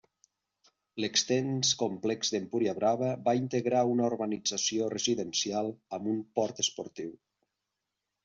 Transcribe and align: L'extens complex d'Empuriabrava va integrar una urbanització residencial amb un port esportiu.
L'extens 1.03 1.73
complex 1.81 2.31
d'Empuriabrava 2.35 3.11
va 3.27 3.35
integrar 3.41 3.83
una 3.91 4.07
urbanització 4.13 4.89
residencial 4.95 5.69
amb 5.99 6.11
un 6.15 6.19
port 6.39 6.63
esportiu. 6.67 7.13